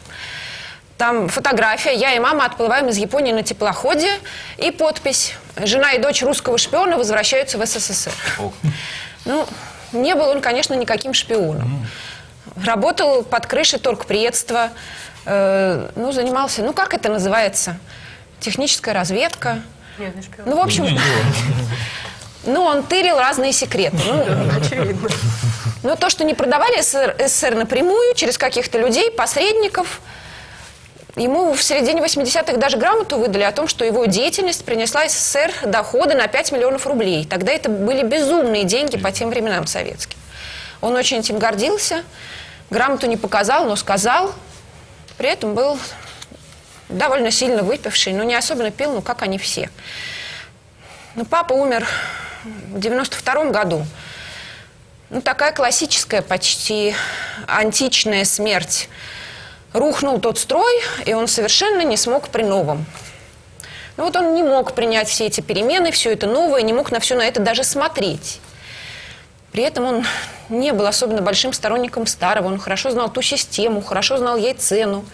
[0.96, 4.10] Там фотография, я и мама отплываем из Японии на теплоходе,
[4.58, 8.12] и подпись «Жена и дочь русского шпиона возвращаются в СССР».
[9.24, 9.46] Ну,
[9.92, 11.86] не был он, конечно, никаким шпионом.
[12.64, 14.70] Работал под крышей торгпредства,
[15.26, 17.78] э, ну, занимался, ну, как это называется,
[18.40, 19.62] техническая разведка.
[19.98, 20.48] Нет, не шпион.
[20.48, 20.86] Ну, в общем,
[22.44, 23.98] ну, он тырил разные секреты.
[24.04, 24.24] Ну,
[24.58, 25.08] Очевидно.
[25.82, 30.00] но то, что не продавали СССР напрямую, через каких-то людей, посредников,
[31.16, 36.14] ему в середине 80-х даже грамоту выдали о том, что его деятельность принесла СССР доходы
[36.14, 37.26] на 5 миллионов рублей.
[37.26, 40.18] Тогда это были безумные деньги по тем временам советским.
[40.80, 42.04] Он очень этим гордился,
[42.70, 44.34] грамоту не показал, но сказал.
[45.18, 45.78] При этом был
[46.88, 49.70] довольно сильно выпивший, но не особенно пил, ну как они все.
[51.14, 51.86] Ну, папа умер
[52.44, 53.84] в 92 году.
[55.10, 56.94] Ну, такая классическая, почти
[57.48, 58.88] античная смерть.
[59.72, 62.84] Рухнул тот строй, и он совершенно не смог при новом.
[63.96, 67.00] Ну вот он не мог принять все эти перемены, все это новое, не мог на
[67.00, 68.40] все на это даже смотреть.
[69.52, 70.04] При этом он
[70.48, 75.04] не был особенно большим сторонником старого, он хорошо знал ту систему, хорошо знал ей цену.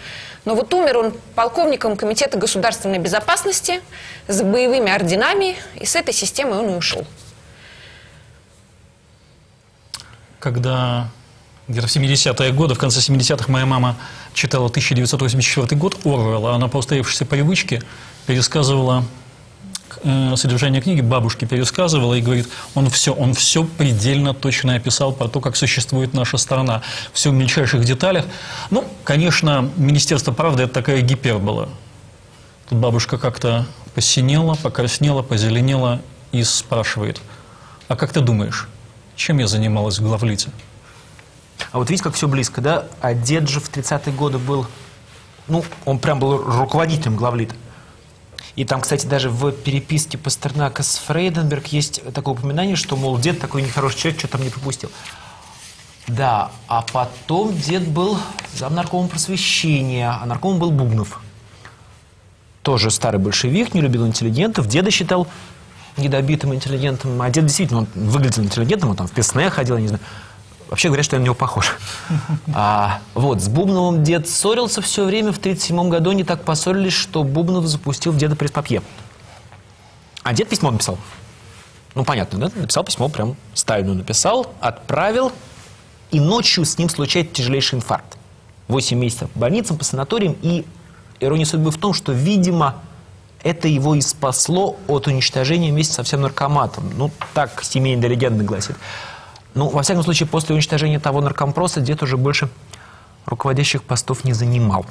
[0.45, 3.83] Но вот умер он полковником Комитета государственной безопасности
[4.29, 7.05] с боевыми орденами, и с этой системой он и ушел.
[10.39, 11.09] Когда
[11.69, 13.97] где-то в 70-е годы, в конце 70-х, моя мама
[14.35, 17.83] читала 1984 год Орвелла, она по устоявшейся привычке
[18.27, 19.05] пересказывала
[20.05, 25.27] э, содержание книги бабушке пересказывала и говорит, он все, он все предельно точно описал про
[25.29, 28.27] то, как существует наша страна, все в мельчайших деталях.
[28.71, 31.69] Ну, конечно, Министерство правды– это такая гипербола.
[32.69, 36.01] Тут бабушка как-то посинела, покраснела, позеленела
[36.31, 37.21] и спрашивает,
[37.89, 38.69] а как ты думаешь,
[39.17, 40.51] чем я занималась в главлите?
[41.73, 42.87] А вот видите, как все близко, да?
[43.01, 44.67] А дед же в 30-е годы был,
[45.49, 47.55] ну, он прям был руководителем главлита.
[48.57, 53.39] И там, кстати, даже в переписке Пастернака с Фрейденберг есть такое упоминание, что, мол, дед
[53.39, 54.91] такой нехороший человек, что там не пропустил.
[56.09, 58.19] Да, а потом дед был
[58.55, 61.21] зам наркомом просвещения, а наркомом был Бубнов.
[62.63, 64.69] Тоже старый большевик, не любил интеллигентов.
[64.69, 65.27] Деда считал
[65.97, 67.21] недобитым интеллигентом.
[67.21, 70.03] А дед действительно, он выглядел интеллигентом, он там в песне ходил, я не знаю.
[70.69, 71.77] Вообще говорят, что я на него похож.
[72.55, 75.33] А, вот, с Бубновым дед ссорился все время.
[75.33, 78.83] В 1937 году они так поссорились, что Бубнов запустил в деда пресс-папье.
[80.23, 80.99] А дед письмо написал.
[81.95, 82.51] Ну, понятно, да?
[82.55, 85.33] Написал письмо, прям Сталину написал, отправил,
[86.11, 88.17] и ночью с ним случается тяжелейший инфаркт.
[88.69, 90.67] Восемь месяцев по больницам, по санаториям, и
[91.21, 92.83] ирония судьбы в том, что, видимо,
[93.43, 96.91] это его и спасло от уничтожения вместе со всем наркоматом.
[96.97, 98.77] Ну, так семейная легенда гласит.
[99.57, 102.51] Ну, во всяком случае, после уничтожения того наркомпроса дед уже больше
[103.25, 104.85] руководящих постов не занимал.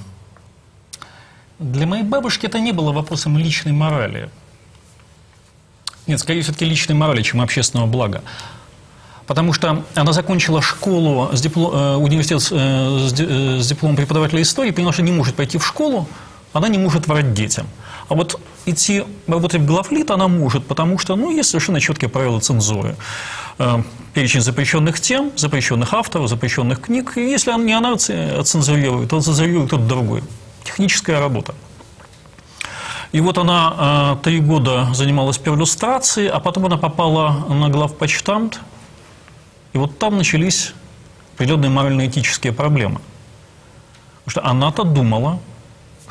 [1.60, 4.30] Для моей бабушки это не было вопросом личной морали.
[6.08, 8.24] Нет, скорее все-таки личной морали, чем общественного блага.
[9.28, 14.72] Потому что она закончила школу, с диплом, э, университет э, э, с дипломом преподавателя истории,
[14.72, 16.08] поняла, что не может пойти в школу,
[16.54, 17.68] она не может врать детям.
[18.08, 22.40] А вот идти работать в главлит она может, потому что ну, есть совершенно четкие правила
[22.40, 22.96] цензуры.
[23.58, 23.82] Э,
[24.14, 27.18] перечень запрещенных тем, запрещенных авторов, запрещенных книг.
[27.18, 30.24] И если не она цензурирует, то цензурирует кто-то другой.
[30.64, 31.56] Техническая работа.
[33.12, 38.60] И вот она э, три года занималась перлюстрацией, а потом она попала на главпочтамт,
[39.74, 40.74] и вот там начались
[41.34, 43.00] определенные морально-этические проблемы.
[44.26, 45.40] Потому что она-то думала,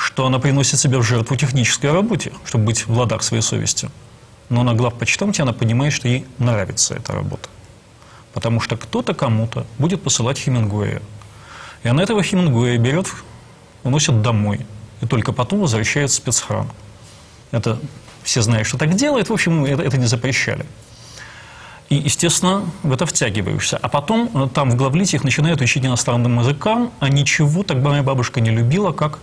[0.04, 3.90] что она приносит себя в жертву технической работе, чтобы быть в ладах своей совести.
[4.50, 7.48] Но на главпочтамте она понимает, что ей нравится эта работа.
[8.34, 11.00] Потому что кто-то кому-то будет посылать Хемингуэя.
[11.84, 13.08] И она этого Хемингуэя берет,
[13.82, 14.66] уносит домой.
[15.00, 16.68] И только потом возвращает в спецхран.
[17.50, 17.78] Это
[18.24, 19.30] все знают, что так делает.
[19.30, 20.66] В общем, это, это не запрещали.
[21.88, 23.78] И, естественно, в это втягиваешься.
[23.78, 28.02] А потом э, там в главлите их начинают учить иностранным языкам, а ничего так моя
[28.02, 29.18] бабушка не любила, как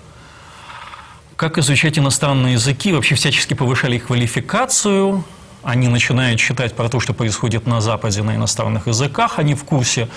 [1.42, 5.24] как изучать иностранные языки, вообще всячески повышали их квалификацию,
[5.64, 10.08] они начинают читать про то, что происходит на Западе на иностранных языках, они в курсе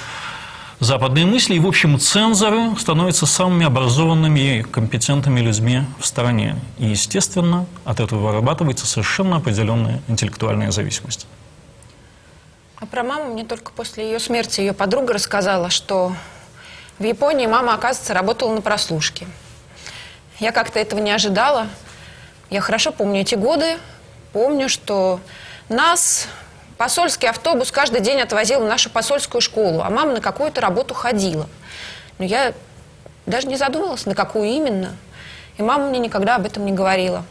[0.81, 6.57] западной мысли, и, в общем, цензоры становятся самыми образованными и компетентными людьми в стране.
[6.77, 11.27] И, естественно, от этого вырабатывается совершенно определенная интеллектуальная зависимость.
[12.77, 16.15] А про маму мне только после ее смерти ее подруга рассказала, что
[16.99, 19.27] в Японии мама, оказывается, работала на прослушке.
[20.40, 21.68] Я как-то этого не ожидала.
[22.51, 23.77] Я хорошо помню эти годы.
[24.33, 25.20] Помню, что
[25.68, 26.27] нас
[26.77, 31.49] посольский автобус каждый день отвозил в нашу посольскую школу, а мама на какую-то работу ходила.
[32.18, 32.53] Но я
[33.27, 34.97] даже не задумывалась, на какую именно.
[35.57, 37.25] И мама мне никогда об этом не говорила.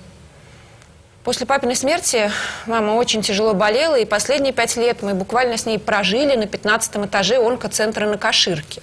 [1.24, 2.32] После папиной смерти
[2.66, 6.98] мама очень тяжело болела, и последние пять лет мы буквально с ней прожили на 15
[6.98, 8.82] этаже онкоцентра на Каширке.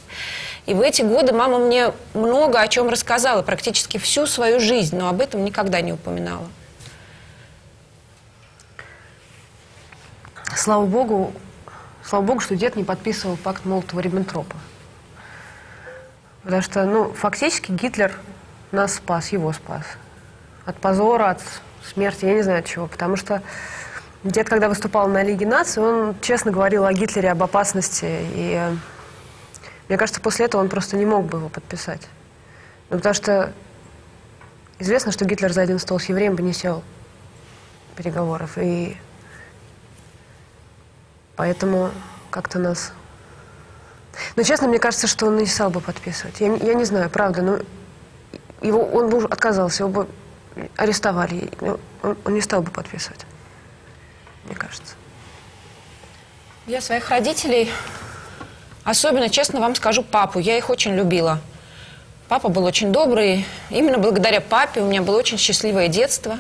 [0.67, 5.09] И в эти годы мама мне много о чем рассказала, практически всю свою жизнь, но
[5.09, 6.47] об этом никогда не упоминала.
[10.57, 11.33] Слава Богу,
[12.05, 14.57] слава Богу, что дед не подписывал пакт Молотова-Риббентропа.
[16.43, 18.17] Потому что, ну, фактически Гитлер
[18.73, 19.85] нас спас, его спас.
[20.65, 21.41] От позора, от
[21.85, 22.87] смерти, я не знаю от чего.
[22.87, 23.43] Потому что
[24.25, 28.07] дед, когда выступал на Лиге наций, он честно говорил о Гитлере, об опасности.
[28.35, 28.61] И
[29.91, 32.03] мне кажется, после этого он просто не мог бы его подписать.
[32.91, 33.53] Ну, потому что
[34.79, 36.85] известно, что Гитлер за один стол с евреем бы не сел
[37.97, 38.57] переговоров.
[38.57, 38.97] И
[41.35, 41.91] поэтому
[42.31, 42.93] как-то нас...
[44.37, 46.39] Но честно, мне кажется, что он не стал бы подписывать.
[46.39, 47.59] Я, я не знаю, правда, но
[48.63, 50.09] его, он бы отказался, его бы
[50.77, 51.51] арестовали.
[51.61, 53.27] Он, он не стал бы подписывать,
[54.45, 54.95] мне кажется.
[56.69, 57.73] Я своих родителей
[58.85, 60.39] Особенно, честно вам скажу, папу.
[60.39, 61.41] Я их очень любила.
[62.29, 63.45] Папа был очень добрый.
[63.71, 66.39] Именно благодаря папе у меня было очень счастливое детство.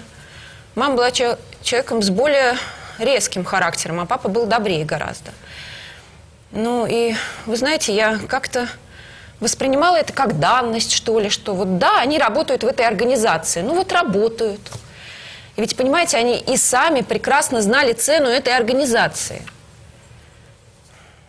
[0.75, 2.57] Мама была человеком с более
[2.99, 5.33] резким характером, а папа был добрее гораздо.
[6.53, 7.15] Ну и,
[7.47, 8.69] вы знаете, я как-то
[9.41, 13.63] воспринимала это как данность, что ли, что вот да, они работают в этой организации.
[13.63, 14.61] Ну вот работают.
[15.57, 19.43] И ведь, понимаете, они и сами прекрасно знали цену этой организации.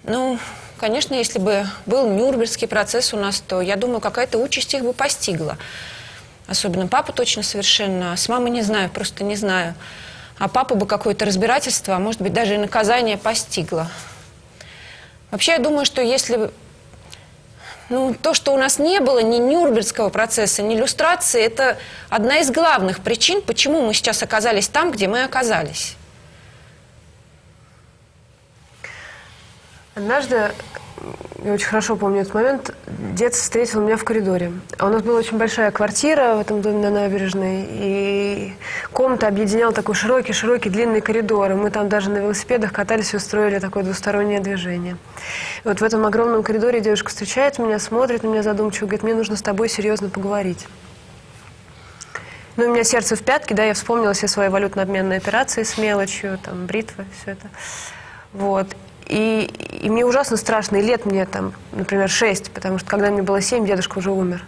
[0.03, 0.39] Ну,
[0.82, 4.93] конечно, если бы был Нюрнбергский процесс у нас, то, я думаю, какая-то участь их бы
[4.93, 5.57] постигла.
[6.47, 8.17] Особенно папа точно совершенно.
[8.17, 9.75] С мамой не знаю, просто не знаю.
[10.39, 13.89] А папу бы какое-то разбирательство, а может быть, даже и наказание постигло.
[15.29, 16.49] Вообще, я думаю, что если
[17.89, 21.77] ну, то, что у нас не было ни Нюрнбергского процесса, ни иллюстрации, это
[22.09, 25.95] одна из главных причин, почему мы сейчас оказались там, где мы оказались.
[29.93, 30.51] Однажды,
[31.43, 34.53] я очень хорошо помню этот момент, дед встретил меня в коридоре.
[34.77, 38.53] А у нас была очень большая квартира в этом доме на набережной, и
[38.93, 41.51] комната объединяла такой широкий-широкий длинный коридор.
[41.51, 44.95] И мы там даже на велосипедах катались и устроили такое двустороннее движение.
[45.65, 49.13] И вот в этом огромном коридоре девушка встречает меня, смотрит на меня задумчиво, говорит, мне
[49.13, 50.67] нужно с тобой серьезно поговорить.
[52.55, 56.39] Ну, у меня сердце в пятке, да, я вспомнила все свои валютно-обменные операции с мелочью,
[56.41, 57.49] там, бритвы, все это.
[58.31, 58.67] Вот.
[59.12, 59.51] И,
[59.84, 63.41] и мне ужасно страшно, и лет мне там, например, шесть, потому что когда мне было
[63.41, 64.45] семь, дедушка уже умер.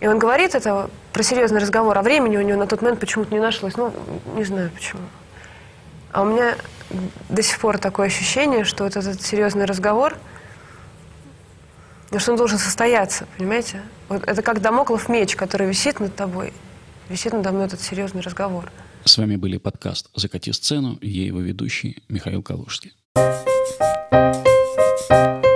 [0.00, 3.32] И он говорит это про серьезный разговор, а времени у него на тот момент почему-то
[3.32, 3.78] не нашлось.
[3.78, 3.90] Ну,
[4.36, 5.00] не знаю почему.
[6.12, 6.56] А у меня
[7.30, 10.18] до сих пор такое ощущение, что вот этот серьезный разговор,
[12.18, 13.80] что он должен состояться, понимаете?
[14.10, 16.52] Вот это как домоклов меч, который висит над тобой.
[17.08, 18.70] Висит надо мной этот серьезный разговор.
[19.06, 22.92] С вами были подкаст «Закати сцену» и его ведущий Михаил Калужский.
[23.16, 23.46] Thank
[25.44, 25.53] you.